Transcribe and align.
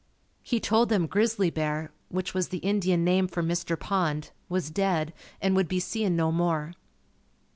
He 0.41 0.59
told 0.59 0.89
them 0.89 1.05
Grizzly 1.05 1.51
Bear, 1.51 1.91
which 2.09 2.33
was 2.33 2.47
the 2.47 2.57
Indian 2.57 3.03
name 3.03 3.27
for 3.27 3.43
Mr. 3.43 3.79
Pond, 3.79 4.31
was 4.49 4.71
dead 4.71 5.13
and 5.39 5.55
would 5.55 5.67
be 5.67 5.79
seen 5.79 6.15
no 6.15 6.31
more. 6.31 6.73